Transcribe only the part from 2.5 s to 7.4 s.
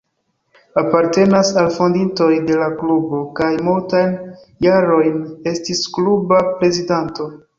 la klubo kaj multajn jarojn estis kluba prezidanto.